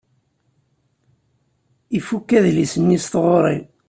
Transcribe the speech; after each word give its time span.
Ifuk 1.97 2.29
adlis-nni 2.37 2.97
s 3.03 3.05
tɣuri. 3.07 3.57